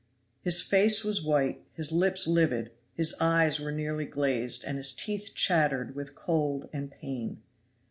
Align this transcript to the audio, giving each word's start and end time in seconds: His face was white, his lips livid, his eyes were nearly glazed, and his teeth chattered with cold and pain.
His 0.41 0.61
face 0.63 1.03
was 1.03 1.21
white, 1.23 1.63
his 1.73 1.91
lips 1.91 2.25
livid, 2.25 2.71
his 2.95 3.13
eyes 3.21 3.59
were 3.59 3.71
nearly 3.71 4.05
glazed, 4.05 4.63
and 4.63 4.77
his 4.79 4.93
teeth 4.93 5.35
chattered 5.35 5.93
with 5.93 6.15
cold 6.15 6.67
and 6.73 6.89
pain. 6.89 7.43